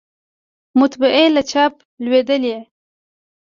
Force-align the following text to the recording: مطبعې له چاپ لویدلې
مطبعې 0.79 1.25
له 1.35 1.41
چاپ 1.51 1.73
لویدلې 2.03 2.57